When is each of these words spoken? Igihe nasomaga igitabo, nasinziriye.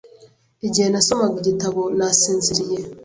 Igihe 0.67 0.87
nasomaga 0.89 1.35
igitabo, 1.39 1.81
nasinziriye. 1.97 2.79